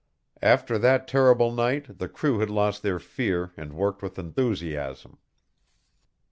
After 0.41 0.79
that 0.79 1.07
terrible 1.07 1.51
night 1.51 1.99
the 1.99 2.09
crew 2.09 2.39
had 2.39 2.49
lost 2.49 2.81
their 2.81 2.97
fear 2.97 3.51
and 3.55 3.71
worked 3.73 4.01
with 4.01 4.17
enthusiasm. 4.17 5.19